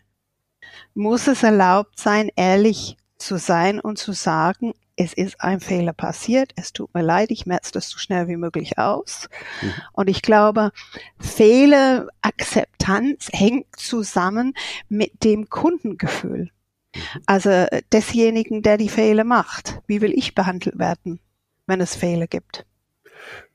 muss 0.95 1.27
es 1.27 1.43
erlaubt 1.43 1.99
sein, 1.99 2.31
ehrlich 2.37 2.97
zu 3.19 3.39
sein 3.39 3.81
und 3.81 3.99
zu 3.99 4.13
sagen, 4.13 4.75
es 4.97 5.13
ist 5.13 5.41
ein 5.43 5.61
Fehler 5.61 5.93
passiert, 5.93 6.53
es 6.57 6.73
tut 6.73 6.95
mir 6.95 7.03
leid, 7.03 7.31
ich 7.31 7.45
merze 7.45 7.73
das 7.73 7.91
so 7.91 7.99
schnell 7.99 8.29
wie 8.29 8.37
möglich 8.37 8.79
aus. 8.79 9.29
Mhm. 9.61 9.75
Und 9.93 10.09
ich 10.09 10.23
glaube, 10.23 10.73
Fehlerakzeptanz 11.19 13.29
hängt 13.33 13.67
zusammen 13.77 14.55
mit 14.89 15.23
dem 15.23 15.51
Kundengefühl. 15.51 16.51
Mhm. 16.95 17.01
Also 17.27 17.51
äh, 17.51 17.83
desjenigen, 17.93 18.63
der 18.63 18.79
die 18.79 18.89
Fehler 18.89 19.25
macht. 19.25 19.83
Wie 19.87 20.01
will 20.01 20.15
ich 20.15 20.35
behandelt 20.35 20.79
werden, 20.79 21.21
wenn 21.67 21.83
es 21.83 21.95
Fehler 21.95 22.27
gibt? 22.27 22.65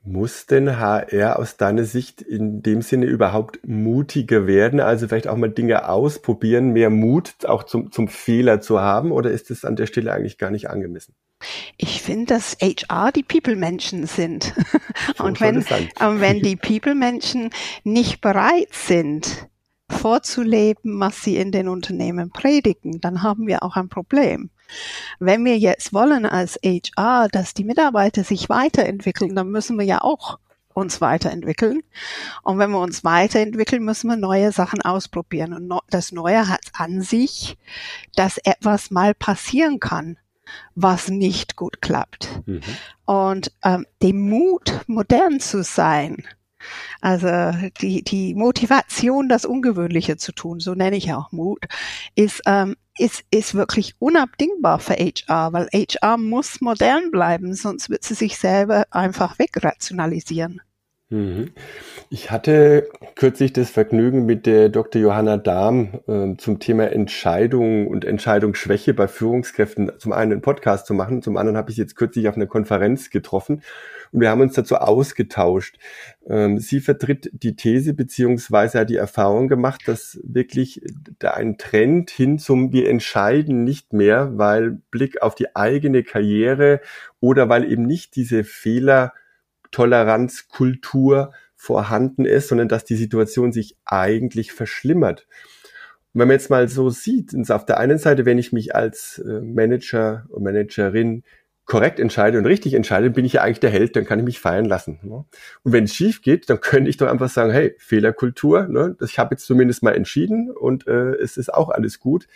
Muss 0.04 0.46
denn 0.46 0.78
HR 0.78 1.38
aus 1.38 1.56
deiner 1.56 1.84
Sicht 1.84 2.22
in 2.22 2.62
dem 2.62 2.82
Sinne 2.82 3.06
überhaupt 3.06 3.60
mutiger 3.66 4.46
werden? 4.46 4.80
Also 4.80 5.08
vielleicht 5.08 5.28
auch 5.28 5.36
mal 5.36 5.50
Dinge 5.50 5.88
ausprobieren, 5.88 6.72
mehr 6.72 6.90
Mut 6.90 7.34
auch 7.44 7.62
zum, 7.62 7.92
zum 7.92 8.08
Fehler 8.08 8.60
zu 8.60 8.80
haben? 8.80 9.12
Oder 9.12 9.30
ist 9.30 9.50
es 9.50 9.64
an 9.64 9.76
der 9.76 9.86
Stelle 9.86 10.12
eigentlich 10.12 10.38
gar 10.38 10.50
nicht 10.50 10.68
angemessen? 10.68 11.14
Ich 11.76 12.02
finde, 12.02 12.34
dass 12.34 12.56
HR 12.60 13.12
die 13.12 13.22
People-Menschen 13.22 14.06
sind. 14.06 14.54
und 15.18 15.40
wenn, 15.40 15.56
und 15.58 16.20
wenn 16.20 16.40
die 16.40 16.56
People-Menschen 16.56 17.50
nicht 17.84 18.20
bereit 18.20 18.72
sind, 18.72 19.48
vorzuleben, 19.88 20.98
was 21.00 21.22
sie 21.22 21.36
in 21.36 21.52
den 21.52 21.68
Unternehmen 21.68 22.30
predigen, 22.30 23.00
dann 23.00 23.22
haben 23.22 23.46
wir 23.46 23.62
auch 23.62 23.76
ein 23.76 23.88
Problem. 23.88 24.50
Wenn 25.18 25.44
wir 25.44 25.58
jetzt 25.58 25.92
wollen 25.92 26.26
als 26.26 26.58
HR, 26.64 27.28
dass 27.28 27.54
die 27.54 27.64
Mitarbeiter 27.64 28.24
sich 28.24 28.48
weiterentwickeln, 28.48 29.34
dann 29.34 29.50
müssen 29.50 29.78
wir 29.78 29.86
ja 29.86 30.00
auch 30.02 30.38
uns 30.74 31.00
weiterentwickeln. 31.00 31.82
Und 32.42 32.58
wenn 32.58 32.70
wir 32.70 32.80
uns 32.80 33.04
weiterentwickeln, 33.04 33.84
müssen 33.84 34.08
wir 34.08 34.16
neue 34.16 34.52
Sachen 34.52 34.82
ausprobieren. 34.82 35.52
Und 35.52 35.80
das 35.90 36.12
Neue 36.12 36.48
hat 36.48 36.60
an 36.72 37.02
sich, 37.02 37.58
dass 38.14 38.38
etwas 38.38 38.90
mal 38.90 39.14
passieren 39.14 39.80
kann, 39.80 40.16
was 40.74 41.08
nicht 41.08 41.56
gut 41.56 41.80
klappt. 41.80 42.42
Mhm. 42.46 42.60
Und 43.04 43.52
ähm, 43.62 43.86
den 44.02 44.28
Mut, 44.28 44.80
modern 44.86 45.40
zu 45.40 45.62
sein, 45.62 46.24
also 47.00 47.28
die, 47.80 48.02
die 48.02 48.34
Motivation, 48.34 49.28
das 49.28 49.44
Ungewöhnliche 49.44 50.16
zu 50.16 50.32
tun, 50.32 50.60
so 50.60 50.74
nenne 50.74 50.96
ich 50.96 51.12
auch 51.12 51.32
Mut, 51.32 51.64
ist, 52.14 52.42
ähm, 52.46 52.76
ist, 52.98 53.24
ist 53.30 53.54
wirklich 53.54 53.94
unabdingbar 53.98 54.78
für 54.78 54.94
HR, 54.94 55.52
weil 55.52 55.68
HR 55.72 56.18
muss 56.18 56.60
modern 56.60 57.10
bleiben, 57.10 57.54
sonst 57.54 57.90
wird 57.90 58.04
sie 58.04 58.14
sich 58.14 58.38
selber 58.38 58.84
einfach 58.90 59.38
wegrationalisieren. 59.38 60.60
Mhm. 61.12 61.50
Ich 62.08 62.30
hatte 62.30 62.88
kürzlich 63.16 63.52
das 63.52 63.68
Vergnügen 63.68 64.24
mit 64.24 64.46
der 64.46 64.70
Dr. 64.70 65.00
Johanna 65.00 65.36
Dahm 65.36 66.00
äh, 66.08 66.36
zum 66.38 66.58
Thema 66.58 66.90
Entscheidung 66.90 67.86
und 67.86 68.06
Entscheidungsschwäche 68.06 68.94
bei 68.94 69.08
Führungskräften 69.08 69.92
zum 69.98 70.12
einen 70.12 70.32
einen 70.32 70.40
Podcast 70.40 70.86
zu 70.86 70.94
machen, 70.94 71.20
zum 71.20 71.36
anderen 71.36 71.58
habe 71.58 71.70
ich 71.70 71.76
jetzt 71.76 71.96
kürzlich 71.96 72.28
auf 72.28 72.36
einer 72.36 72.46
Konferenz 72.46 73.10
getroffen 73.10 73.62
und 74.12 74.20
wir 74.20 74.30
haben 74.30 74.42
uns 74.42 74.54
dazu 74.54 74.76
ausgetauscht. 74.76 75.78
Ähm, 76.26 76.58
sie 76.58 76.80
vertritt 76.80 77.30
die 77.32 77.56
These 77.56 77.94
beziehungsweise 77.94 78.80
hat 78.80 78.90
die 78.90 78.96
Erfahrung 78.96 79.48
gemacht, 79.48 79.82
dass 79.86 80.20
wirklich 80.22 80.82
da 81.18 81.32
ein 81.32 81.56
Trend 81.56 82.10
hin 82.10 82.38
zum 82.38 82.72
wir 82.72 82.88
entscheiden 82.88 83.64
nicht 83.64 83.92
mehr, 83.92 84.36
weil 84.36 84.78
Blick 84.90 85.22
auf 85.22 85.34
die 85.34 85.56
eigene 85.56 86.02
Karriere 86.02 86.80
oder 87.20 87.48
weil 87.48 87.70
eben 87.70 87.86
nicht 87.86 88.14
diese 88.16 88.44
Fehler 88.44 89.14
Toleranzkultur 89.70 91.32
vorhanden 91.56 92.26
ist, 92.26 92.48
sondern 92.48 92.68
dass 92.68 92.84
die 92.84 92.96
Situation 92.96 93.52
sich 93.52 93.76
eigentlich 93.86 94.52
verschlimmert. 94.52 95.26
Wenn 96.12 96.28
man 96.28 96.34
jetzt 96.34 96.50
mal 96.50 96.68
so 96.68 96.90
sieht, 96.90 97.34
auf 97.50 97.64
der 97.64 97.78
einen 97.78 97.98
Seite, 97.98 98.26
wenn 98.26 98.36
ich 98.36 98.52
mich 98.52 98.74
als 98.74 99.18
äh, 99.26 99.40
Manager 99.40 100.26
und 100.28 100.42
Managerin 100.42 101.22
korrekt 101.72 101.98
entscheide 101.98 102.36
und 102.36 102.44
richtig 102.44 102.74
entscheide, 102.74 103.08
bin 103.08 103.24
ich 103.24 103.32
ja 103.32 103.40
eigentlich 103.40 103.60
der 103.60 103.70
Held, 103.70 103.96
dann 103.96 104.04
kann 104.04 104.18
ich 104.18 104.26
mich 104.26 104.38
feiern 104.38 104.66
lassen. 104.66 104.98
Ne? 105.00 105.24
Und 105.62 105.72
wenn 105.72 105.84
es 105.84 105.94
schief 105.94 106.20
geht, 106.20 106.50
dann 106.50 106.60
könnte 106.60 106.90
ich 106.90 106.98
doch 106.98 107.06
einfach 107.06 107.30
sagen, 107.30 107.50
hey, 107.50 107.74
Fehlerkultur, 107.78 108.68
ne? 108.68 108.94
ich 109.02 109.18
habe 109.18 109.34
jetzt 109.34 109.46
zumindest 109.46 109.82
mal 109.82 109.94
entschieden 109.94 110.50
und 110.50 110.86
äh, 110.86 111.14
es 111.14 111.38
ist 111.38 111.48
auch 111.48 111.70
alles 111.70 111.98
gut 111.98 112.28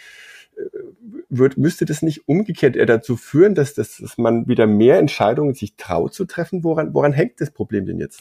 wird, 1.28 1.56
müsste 1.56 1.84
das 1.84 2.02
nicht 2.02 2.28
umgekehrt 2.28 2.76
eher 2.76 2.86
dazu 2.86 3.16
führen, 3.16 3.54
dass, 3.54 3.74
dass, 3.74 3.96
dass 3.96 4.18
man 4.18 4.46
wieder 4.48 4.66
mehr 4.66 4.98
Entscheidungen 4.98 5.54
sich 5.54 5.76
traut 5.76 6.14
zu 6.14 6.24
treffen? 6.24 6.64
Woran, 6.64 6.94
woran 6.94 7.12
hängt 7.12 7.40
das 7.40 7.50
Problem 7.50 7.86
denn 7.86 7.98
jetzt? 7.98 8.20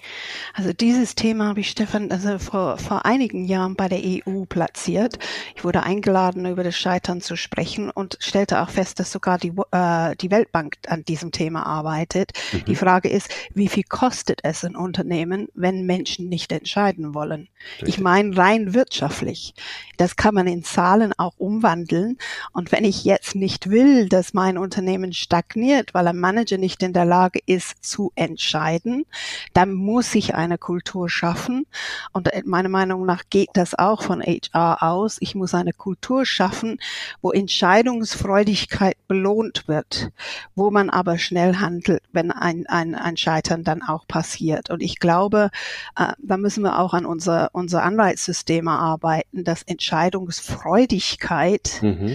Also 0.54 0.74
dieses 0.74 1.15
Thema 1.15 1.50
habe 1.50 1.60
ich 1.60 1.70
Stefan 1.70 2.12
also 2.12 2.39
vor, 2.39 2.77
vor 2.77 3.06
einigen 3.06 3.46
Jahren 3.46 3.75
bei 3.75 3.88
der 3.88 4.00
EU 4.04 4.46
platziert. 4.46 5.20
Ich 5.56 5.63
wurde 5.63 5.84
eingeladen, 5.84 6.46
über 6.46 6.63
das 6.63 6.75
Scheitern 6.75 7.22
zu 7.22 7.36
sprechen 7.36 7.89
und 7.89 8.18
stellte 8.20 8.62
auch 8.62 8.70
fest, 8.70 9.00
dass 9.00 9.12
sogar 9.12 9.38
die, 9.38 9.54
äh, 9.72 10.15
die 10.15 10.32
Weltbank 10.32 10.77
an 10.88 11.04
diesem 11.06 11.32
Thema 11.32 11.65
arbeitet. 11.65 12.32
Mhm. 12.51 12.65
Die 12.65 12.75
Frage 12.75 13.10
ist, 13.10 13.30
wie 13.54 13.68
viel 13.68 13.84
kostet 13.84 14.42
es 14.44 14.63
ein 14.63 14.75
Unternehmen, 14.75 15.48
wenn 15.54 15.86
Menschen 15.86 16.30
nicht 16.30 16.51
entscheiden 16.51 17.13
wollen? 17.13 17.50
Richtig. 17.77 17.89
Ich 17.89 18.00
meine 18.00 18.36
rein 18.36 18.74
wirtschaftlich. 18.74 19.54
Das 19.98 20.15
kann 20.15 20.36
man 20.36 20.48
in 20.48 20.63
Zahlen 20.63 21.13
auch 21.18 21.34
umwandeln. 21.38 22.18
Und 22.51 22.72
wenn 22.72 22.86
ich 22.86 23.03
jetzt 23.03 23.36
nicht 23.36 23.70
will, 23.70 24.10
dass 24.10 24.34
mein 24.34 24.58
Unternehmen 24.58 25.13
stagniert, 25.13 25.94
weil 25.94 26.08
ein 26.08 26.20
Manager 26.20 26.58
nicht 26.58 26.84
in 26.84 26.94
der 26.94 27.05
Lage 27.05 27.39
ist 27.46 27.84
zu 27.84 28.12
entscheiden, 28.15 29.05
dann 29.53 29.74
muss 29.74 30.13
ich 30.15 30.36
eine 30.36 30.58
Kultur 30.58 31.10
schaffen. 31.10 31.65
Und 32.13 32.29
meiner 32.46 32.70
Meinung 32.70 33.05
nach 33.05 33.24
geht 33.29 33.50
das 33.53 33.77
auch 33.77 34.01
von 34.01 34.22
HR 34.22 34.84
aus. 34.84 35.17
Ich 35.20 35.36
muss 35.36 35.53
eine 35.53 35.74
Kultur 35.74 36.25
schaffen, 36.25 36.79
wo 37.22 37.32
Entscheidungsfreudigkeit 37.32 38.96
belohnt 39.08 39.67
wird, 39.67 40.10
wo 40.55 40.72
man 40.72 40.89
aber 40.89 41.17
schnell 41.17 41.58
handelt, 41.58 42.03
wenn 42.12 42.32
ein, 42.32 42.65
ein, 42.67 42.96
ein 42.96 43.17
Scheitern 43.17 43.63
dann 43.63 43.82
auch 43.82 44.08
passiert. 44.08 44.70
Und 44.70 44.82
ich 44.82 45.00
glaube, 45.00 45.50
äh, 45.98 46.13
da 46.20 46.38
müssen 46.38 46.63
wir 46.63 46.79
auch 46.79 46.94
an 46.94 47.05
unser, 47.05 47.50
unser 47.53 47.84
Anreizsysteme 47.84 48.72
arbeiten, 48.72 49.44
dass 49.44 49.63
Entscheidungsfreudigkeit 49.63 51.79
mhm 51.82 52.14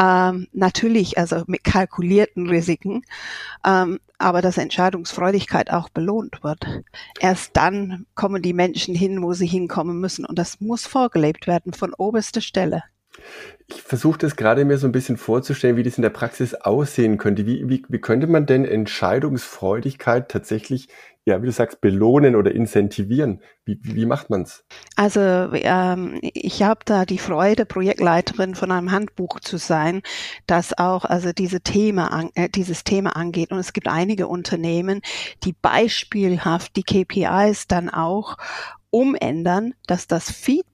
ähm, 0.00 0.48
natürlich, 0.52 1.18
also 1.18 1.44
mit 1.46 1.64
kalkulierten 1.64 2.48
Risiken, 2.48 3.02
ähm, 3.64 4.00
aber 4.18 4.40
dass 4.40 4.56
Entscheidungsfreudigkeit 4.56 5.70
auch 5.70 5.88
belohnt 5.88 6.42
wird. 6.42 6.64
Erst 7.20 7.56
dann 7.56 8.06
kommen 8.14 8.42
die 8.42 8.54
Menschen 8.54 8.94
hin, 8.94 9.22
wo 9.22 9.32
sie 9.32 9.46
hinkommen 9.46 10.00
müssen. 10.00 10.24
Und 10.24 10.38
das 10.38 10.60
muss 10.60 10.86
vorgelebt 10.86 11.46
werden 11.46 11.72
von 11.72 11.92
oberster 11.94 12.40
Stelle. 12.40 12.84
Ich 13.68 13.82
versuche 13.82 14.18
das 14.18 14.36
gerade 14.36 14.64
mir 14.64 14.76
so 14.76 14.86
ein 14.86 14.92
bisschen 14.92 15.16
vorzustellen, 15.16 15.76
wie 15.76 15.82
das 15.82 15.96
in 15.96 16.02
der 16.02 16.10
Praxis 16.10 16.54
aussehen 16.54 17.16
könnte. 17.16 17.46
Wie, 17.46 17.68
wie, 17.68 17.82
wie 17.88 18.00
könnte 18.00 18.26
man 18.26 18.44
denn 18.44 18.64
Entscheidungsfreudigkeit 18.64 20.28
tatsächlich 20.30 20.88
ja, 21.24 21.40
wie 21.40 21.46
du 21.46 21.52
sagst, 21.52 21.80
belohnen 21.80 22.34
oder 22.34 22.52
incentivieren? 22.52 23.40
Wie, 23.64 23.78
wie 23.82 24.06
macht 24.06 24.28
man's? 24.28 24.64
Also 24.96 25.20
ähm, 25.20 26.18
ich 26.20 26.64
habe 26.64 26.80
da 26.84 27.04
die 27.04 27.18
Freude, 27.18 27.64
Projektleiterin 27.64 28.56
von 28.56 28.72
einem 28.72 28.90
Handbuch 28.90 29.38
zu 29.38 29.56
sein, 29.56 30.02
das 30.46 30.76
auch 30.76 31.04
also 31.04 31.32
diese 31.32 31.60
Thema 31.60 32.12
an, 32.12 32.30
äh, 32.34 32.48
dieses 32.48 32.82
Thema 32.82 33.14
angeht. 33.14 33.52
Und 33.52 33.58
es 33.58 33.72
gibt 33.72 33.86
einige 33.86 34.26
Unternehmen, 34.26 35.00
die 35.44 35.52
beispielhaft 35.52 36.74
die 36.74 36.82
KPIs 36.82 37.68
dann 37.68 37.88
auch 37.88 38.36
umändern, 38.90 39.74
dass 39.86 40.08
das 40.08 40.30
Feedback 40.30 40.71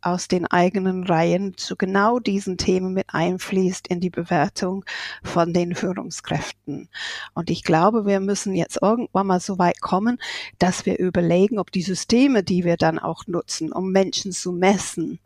aus 0.00 0.28
den 0.28 0.46
eigenen 0.46 1.04
Reihen 1.04 1.56
zu 1.56 1.76
genau 1.76 2.18
diesen 2.18 2.56
Themen 2.56 2.94
mit 2.94 3.06
einfließt 3.08 3.88
in 3.88 4.00
die 4.00 4.10
Bewertung 4.10 4.84
von 5.22 5.52
den 5.52 5.74
Führungskräften. 5.74 6.88
Und 7.34 7.50
ich 7.50 7.62
glaube, 7.62 8.06
wir 8.06 8.20
müssen 8.20 8.54
jetzt 8.54 8.78
irgendwann 8.80 9.26
mal 9.26 9.40
so 9.40 9.58
weit 9.58 9.80
kommen, 9.80 10.18
dass 10.58 10.86
wir 10.86 10.98
überlegen, 10.98 11.58
ob 11.58 11.72
die 11.72 11.82
Systeme, 11.82 12.42
die 12.42 12.64
wir 12.64 12.76
dann 12.76 12.98
auch 12.98 13.26
nutzen, 13.26 13.72
um 13.72 13.92
Menschen 13.92 14.32
zu 14.32 14.52
messen, 14.52 15.18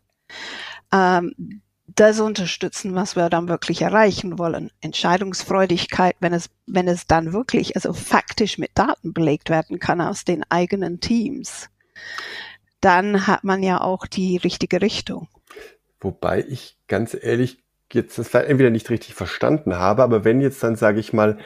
ähm, 0.91 1.61
das 1.95 2.19
unterstützen, 2.19 2.93
was 2.95 3.15
wir 3.15 3.29
dann 3.29 3.47
wirklich 3.47 3.81
erreichen 3.81 4.37
wollen. 4.37 4.69
Entscheidungsfreudigkeit, 4.81 6.15
wenn 6.19 6.33
es, 6.33 6.49
wenn 6.67 6.87
es 6.87 7.07
dann 7.07 7.33
wirklich, 7.33 7.75
also 7.75 7.93
faktisch 7.93 8.57
mit 8.57 8.71
Daten 8.75 9.13
belegt 9.13 9.49
werden 9.49 9.79
kann 9.79 10.01
aus 10.01 10.23
den 10.23 10.43
eigenen 10.49 10.99
Teams 10.99 11.69
dann 12.81 13.27
hat 13.27 13.43
man 13.43 13.63
ja 13.63 13.81
auch 13.81 14.07
die 14.07 14.37
richtige 14.37 14.81
Richtung. 14.81 15.27
Wobei 15.99 16.45
ich 16.47 16.77
ganz 16.87 17.15
ehrlich 17.19 17.59
jetzt 17.91 18.17
das 18.17 18.33
entweder 18.33 18.69
nicht 18.69 18.89
richtig 18.89 19.15
verstanden 19.15 19.75
habe, 19.77 20.03
aber 20.03 20.23
wenn 20.23 20.41
jetzt 20.41 20.63
dann, 20.63 20.75
sage 20.75 20.99
ich 20.99 21.11
mal, 21.11 21.37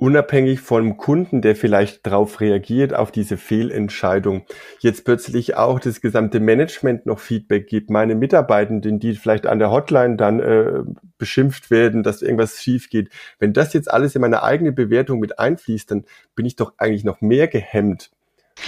unabhängig 0.00 0.60
vom 0.60 0.96
Kunden, 0.96 1.42
der 1.42 1.54
vielleicht 1.54 2.06
darauf 2.06 2.40
reagiert, 2.40 2.94
auf 2.94 3.12
diese 3.12 3.36
Fehlentscheidung, 3.36 4.46
jetzt 4.78 5.04
plötzlich 5.04 5.56
auch 5.56 5.78
das 5.78 6.00
gesamte 6.00 6.40
Management 6.40 7.04
noch 7.04 7.18
Feedback 7.18 7.66
gibt, 7.66 7.90
meine 7.90 8.14
Mitarbeitenden, 8.14 8.98
die 8.98 9.14
vielleicht 9.14 9.46
an 9.46 9.58
der 9.58 9.70
Hotline 9.70 10.16
dann 10.16 10.40
äh, 10.40 10.84
beschimpft 11.18 11.70
werden, 11.70 12.02
dass 12.02 12.22
irgendwas 12.22 12.62
schief 12.62 12.88
geht, 12.88 13.10
wenn 13.38 13.52
das 13.52 13.74
jetzt 13.74 13.90
alles 13.90 14.14
in 14.14 14.22
meine 14.22 14.42
eigene 14.42 14.72
Bewertung 14.72 15.20
mit 15.20 15.38
einfließt, 15.38 15.90
dann 15.90 16.06
bin 16.34 16.46
ich 16.46 16.56
doch 16.56 16.72
eigentlich 16.78 17.04
noch 17.04 17.20
mehr 17.20 17.46
gehemmt, 17.46 18.10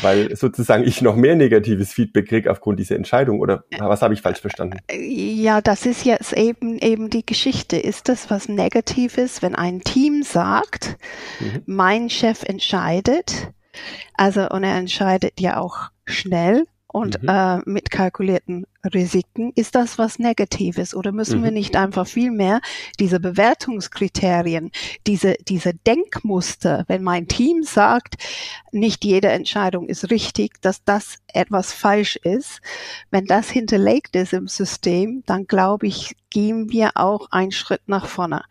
weil 0.00 0.34
sozusagen 0.36 0.84
ich 0.84 1.02
noch 1.02 1.16
mehr 1.16 1.36
negatives 1.36 1.92
Feedback 1.92 2.28
kriege 2.28 2.50
aufgrund 2.50 2.78
dieser 2.78 2.96
Entscheidung 2.96 3.40
oder 3.40 3.64
was 3.78 4.02
habe 4.02 4.14
ich 4.14 4.22
falsch 4.22 4.40
verstanden? 4.40 4.78
Ja, 4.90 5.60
das 5.60 5.86
ist 5.86 6.04
jetzt 6.04 6.32
eben 6.32 6.78
eben 6.78 7.10
die 7.10 7.26
Geschichte. 7.26 7.76
Ist 7.76 8.08
das 8.08 8.30
was 8.30 8.48
Negatives, 8.48 9.42
wenn 9.42 9.54
ein 9.54 9.80
Team 9.80 10.22
sagt, 10.22 10.96
mhm. 11.40 11.62
mein 11.66 12.10
Chef 12.10 12.42
entscheidet, 12.42 13.50
also 14.14 14.48
und 14.48 14.64
er 14.64 14.76
entscheidet 14.76 15.40
ja 15.40 15.58
auch 15.58 15.90
schnell 16.04 16.64
und 16.86 17.22
mhm. 17.22 17.28
äh, 17.28 17.58
mit 17.64 17.90
kalkulierten 17.90 18.66
Risiken. 18.84 19.52
Ist 19.54 19.74
das 19.74 19.98
was 19.98 20.18
Negatives 20.18 20.94
oder 20.94 21.12
müssen 21.12 21.40
mhm. 21.40 21.44
wir 21.44 21.50
nicht 21.52 21.76
einfach 21.76 22.06
viel 22.06 22.30
mehr 22.30 22.60
diese 22.98 23.20
Bewertungskriterien, 23.20 24.70
diese, 25.06 25.36
diese 25.48 25.74
Denkmuster, 25.74 26.84
wenn 26.88 27.02
mein 27.02 27.28
Team 27.28 27.62
sagt, 27.62 28.16
nicht 28.72 29.04
jede 29.04 29.28
Entscheidung 29.28 29.88
ist 29.88 30.10
richtig, 30.10 30.60
dass 30.62 30.82
das 30.84 31.18
etwas 31.28 31.72
falsch 31.72 32.16
ist, 32.16 32.60
wenn 33.10 33.26
das 33.26 33.50
hinterlegt 33.50 34.16
ist 34.16 34.32
im 34.32 34.48
System, 34.48 35.22
dann 35.26 35.46
glaube 35.46 35.86
ich, 35.86 36.16
gehen 36.30 36.70
wir 36.70 36.92
auch 36.94 37.28
einen 37.30 37.52
Schritt 37.52 37.82
nach 37.86 38.06
vorne. 38.06 38.42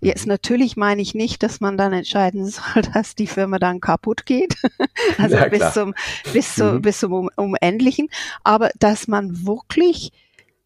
Jetzt 0.00 0.26
mhm. 0.26 0.32
natürlich 0.32 0.76
meine 0.76 1.00
ich 1.00 1.14
nicht, 1.14 1.42
dass 1.42 1.60
man 1.60 1.76
dann 1.76 1.92
entscheiden 1.92 2.46
soll, 2.50 2.82
dass 2.92 3.14
die 3.14 3.28
Firma 3.28 3.58
dann 3.58 3.80
kaputt 3.80 4.26
geht, 4.26 4.56
also 5.18 5.36
ja, 5.36 5.48
bis 5.48 5.72
zum 5.72 5.94
bis, 6.32 6.54
zu, 6.54 6.64
mhm. 6.64 6.82
bis 6.82 6.98
zum 6.98 7.30
Unendlichen, 7.36 8.08
aber 8.42 8.70
dass 8.78 9.06
man 9.06 9.46
wirklich 9.46 9.77
wirklich 9.78 10.12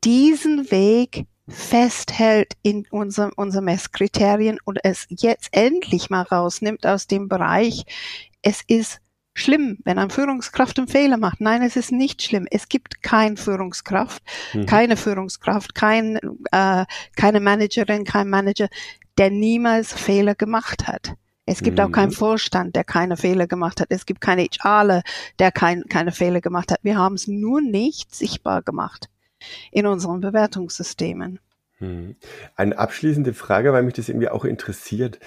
diesen 0.04 0.70
Weg 0.70 1.26
festhält 1.48 2.54
in 2.62 2.86
unserem, 2.90 3.32
unserem 3.36 3.66
Messkriterien 3.66 4.58
und 4.64 4.78
es 4.84 5.06
jetzt 5.10 5.48
endlich 5.52 6.08
mal 6.08 6.22
rausnimmt 6.22 6.86
aus 6.86 7.06
dem 7.06 7.28
Bereich, 7.28 7.84
es 8.42 8.62
ist 8.66 9.00
schlimm, 9.34 9.78
wenn 9.84 9.98
eine 9.98 10.10
Führungskraft 10.10 10.78
einen 10.78 10.88
Fehler 10.88 11.16
macht. 11.18 11.40
Nein, 11.40 11.62
es 11.62 11.76
ist 11.76 11.92
nicht 11.92 12.22
schlimm. 12.22 12.46
Es 12.50 12.68
gibt 12.68 13.02
keine 13.02 13.36
Führungskraft, 13.36 14.22
mhm. 14.52 14.66
keine 14.66 14.96
Führungskraft, 14.96 15.74
kein, 15.74 16.18
äh, 16.50 16.84
keine 17.16 17.40
Managerin, 17.40 18.04
kein 18.04 18.28
Manager, 18.28 18.68
der 19.18 19.30
niemals 19.30 19.92
Fehler 19.92 20.34
gemacht 20.34 20.86
hat. 20.86 21.14
Es 21.44 21.62
gibt 21.62 21.78
mhm. 21.78 21.84
auch 21.84 21.92
keinen 21.92 22.10
mhm. 22.10 22.14
Vorstand, 22.14 22.76
der 22.76 22.84
keine 22.84 23.16
Fehler 23.16 23.46
gemacht 23.46 23.80
hat. 23.80 23.88
Es 23.90 24.06
gibt 24.06 24.20
keine 24.20 24.44
HRler, 24.44 25.02
der 25.38 25.50
kein, 25.50 25.84
keine 25.88 26.12
Fehler 26.12 26.40
gemacht 26.40 26.70
hat. 26.70 26.80
Wir 26.82 26.96
haben 26.96 27.14
es 27.14 27.26
nur 27.26 27.60
nicht 27.60 28.14
sichtbar 28.14 28.62
gemacht 28.62 29.08
in 29.72 29.86
unseren 29.86 30.20
Bewertungssystemen. 30.20 31.40
Hm. 31.82 32.14
Eine 32.54 32.78
abschließende 32.78 33.34
Frage, 33.34 33.72
weil 33.72 33.82
mich 33.82 33.94
das 33.94 34.08
irgendwie 34.08 34.28
auch 34.28 34.44
interessiert. 34.44 35.18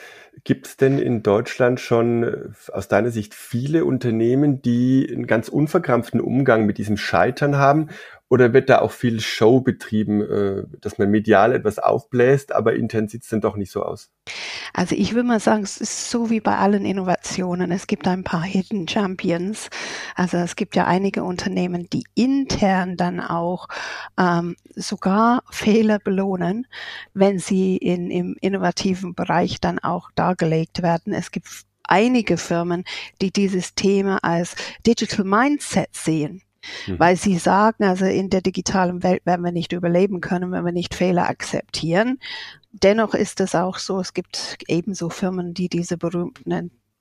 Gibt 0.46 0.68
es 0.68 0.78
denn 0.78 1.00
in 1.00 1.22
Deutschland 1.22 1.82
schon 1.82 2.24
äh, 2.24 2.38
aus 2.72 2.88
deiner 2.88 3.12
Sicht 3.12 3.34
viele 3.34 3.84
Unternehmen, 3.84 4.62
die 4.62 5.06
einen 5.12 5.28
ganz 5.28 5.50
unverkrampften 5.50 6.22
Umgang 6.22 6.66
mit 6.66 6.78
diesem 6.78 6.96
Scheitern 6.96 7.58
haben? 7.58 7.90
Oder 8.28 8.54
wird 8.54 8.70
da 8.70 8.80
auch 8.80 8.92
viel 8.92 9.20
Show 9.20 9.62
betrieben, 9.62 10.22
äh, 10.22 10.64
dass 10.82 10.98
man 10.98 11.12
medial 11.12 11.54
etwas 11.54 11.78
aufbläst, 11.78 12.54
aber 12.54 12.76
intern 12.76 13.08
sieht 13.08 13.24
es 13.24 13.30
dann 13.30 13.42
doch 13.42 13.56
nicht 13.56 13.72
so 13.72 13.84
aus? 13.84 14.10
Also 14.74 14.96
ich 14.96 15.14
würde 15.14 15.28
mal 15.28 15.40
sagen, 15.40 15.64
es 15.64 15.78
ist 15.78 16.10
so 16.10 16.32
wie 16.32 16.40
bei 16.40 16.58
allen 16.58 16.86
Innovationen. 16.86 17.72
Es 17.72 17.86
gibt 17.86 18.08
ein 18.08 18.24
paar 18.24 18.42
Hidden 18.42 18.88
Champions. 18.88 19.70
Also 20.16 20.38
es 20.38 20.56
gibt 20.56 20.76
ja 20.76 20.86
einige 20.86 21.24
Unternehmen, 21.24 21.88
die 21.92 22.04
intern 22.16 22.98
dann 22.98 23.20
auch 23.20 23.68
ähm, 24.18 24.56
sogar 24.76 25.44
Fehler 25.52 26.00
belohnen, 26.00 26.66
wenn 27.14 27.38
sie 27.38 27.78
in, 27.78 28.10
im 28.10 28.36
innovativen 28.42 29.14
Bereich 29.14 29.62
dann 29.62 29.78
auch 29.78 30.10
dargelegt 30.16 30.82
werden. 30.82 31.14
Es 31.14 31.30
gibt 31.30 31.48
einige 31.84 32.38
Firmen, 32.38 32.84
die 33.22 33.32
dieses 33.32 33.76
Thema 33.76 34.18
als 34.24 34.56
Digital 34.86 35.26
Mindset 35.26 35.90
sehen. 35.96 36.42
Mhm. 36.88 37.00
Weil 37.00 37.16
sie 37.16 37.38
sagen, 37.38 37.84
also 37.84 38.06
in 38.06 38.30
der 38.30 38.42
digitalen 38.42 39.04
Welt 39.04 39.26
werden 39.26 39.44
wir 39.44 39.52
nicht 39.52 39.74
überleben 39.74 40.22
können, 40.22 40.52
wenn 40.52 40.66
wir 40.66 40.72
nicht 40.72 40.96
Fehler 40.96 41.30
akzeptieren. 41.30 42.20
Dennoch 42.72 43.14
ist 43.14 43.40
es 43.42 43.56
auch 43.56 43.78
so, 43.78 44.00
es 44.00 44.14
gibt 44.14 44.58
ebenso 44.68 45.10
Firmen, 45.10 45.54
die 45.54 45.70
diese 45.70 45.98
berühmten 45.98 46.52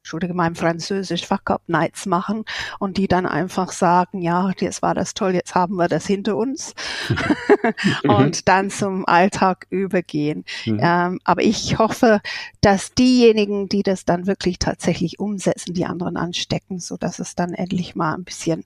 Entschuldige 0.04 0.34
mein 0.34 0.54
Französisch, 0.54 1.26
Fuck-Up-Nights 1.26 2.04
machen 2.04 2.44
und 2.78 2.99
die 2.99 3.08
dann 3.08 3.25
einfach 3.25 3.73
sagen, 3.73 4.20
ja, 4.20 4.52
jetzt 4.58 4.82
war 4.82 4.94
das 4.94 5.14
toll, 5.14 5.32
jetzt 5.32 5.54
haben 5.54 5.76
wir 5.76 5.88
das 5.88 6.06
hinter 6.06 6.37
uns 6.37 6.75
und 8.06 8.46
dann 8.46 8.68
zum 8.68 9.08
Alltag 9.08 9.66
übergehen. 9.70 10.44
Mhm. 10.66 10.78
Ähm, 10.82 11.20
aber 11.25 11.42
ich 11.42 11.78
hoffe, 11.78 12.20
dass 12.61 12.92
diejenigen, 12.92 13.70
die 13.70 13.82
das 13.82 14.04
dann 14.04 14.26
wirklich 14.26 14.58
tatsächlich 14.58 15.20
umsetzen, 15.20 15.73
die 15.73 15.87
anderen 15.87 16.18
anstecken, 16.18 16.80
so 16.80 16.99
dass 16.99 17.18
es 17.18 17.34
dann 17.34 17.54
endlich 17.54 17.94
mal 17.94 18.12
ein 18.12 18.25
bisschen 18.25 18.64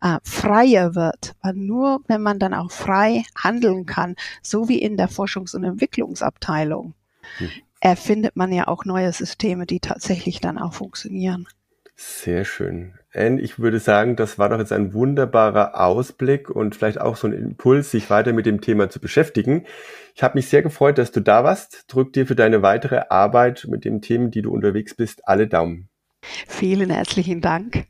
äh, 0.00 0.18
freier 0.24 0.96
wird. 0.96 1.36
Weil 1.42 1.54
nur 1.54 2.00
wenn 2.08 2.22
man 2.22 2.40
dann 2.40 2.54
auch 2.54 2.72
frei 2.72 3.22
handeln 3.40 3.86
kann, 3.86 4.16
so 4.42 4.68
wie 4.68 4.82
in 4.82 4.96
der 4.96 5.08
Forschungs- 5.08 5.54
und 5.54 5.62
Entwicklungsabteilung, 5.62 6.94
mhm 7.38 7.50
erfindet 7.82 8.36
man 8.36 8.52
ja 8.52 8.68
auch 8.68 8.84
neue 8.84 9.12
Systeme, 9.12 9.66
die 9.66 9.80
tatsächlich 9.80 10.40
dann 10.40 10.56
auch 10.56 10.72
funktionieren. 10.72 11.48
Sehr 11.96 12.44
schön. 12.44 12.94
Anne, 13.12 13.40
ich 13.40 13.58
würde 13.58 13.78
sagen, 13.78 14.16
das 14.16 14.38
war 14.38 14.48
doch 14.48 14.58
jetzt 14.58 14.72
ein 14.72 14.94
wunderbarer 14.94 15.78
Ausblick 15.78 16.48
und 16.48 16.74
vielleicht 16.74 17.00
auch 17.00 17.16
so 17.16 17.26
ein 17.26 17.32
Impuls, 17.32 17.90
sich 17.90 18.08
weiter 18.08 18.32
mit 18.32 18.46
dem 18.46 18.60
Thema 18.60 18.88
zu 18.88 19.00
beschäftigen. 19.00 19.66
Ich 20.14 20.22
habe 20.22 20.38
mich 20.38 20.48
sehr 20.48 20.62
gefreut, 20.62 20.96
dass 20.96 21.12
du 21.12 21.20
da 21.20 21.44
warst. 21.44 21.84
Drück 21.88 22.12
dir 22.12 22.26
für 22.26 22.36
deine 22.36 22.62
weitere 22.62 23.02
Arbeit 23.10 23.66
mit 23.68 23.84
den 23.84 24.00
Themen, 24.00 24.30
die 24.30 24.42
du 24.42 24.52
unterwegs 24.52 24.94
bist, 24.94 25.28
alle 25.28 25.48
Daumen. 25.48 25.88
Vielen 26.22 26.88
herzlichen 26.88 27.40
Dank. 27.40 27.84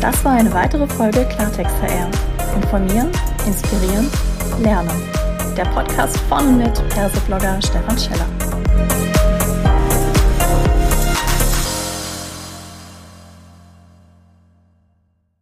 Das 0.00 0.24
war 0.24 0.32
eine 0.32 0.52
weitere 0.52 0.86
Folge 0.86 1.26
Klartext 1.26 1.74
HR. 1.82 2.10
Informieren, 2.56 3.10
inspirieren 3.46 4.08
Lernen. 4.60 4.90
Der 5.56 5.64
Podcast 5.64 6.16
von 6.28 6.58
mit 6.58 6.72
Perseblogger 6.90 7.60
Stefan 7.62 7.98
Scheller. 7.98 8.26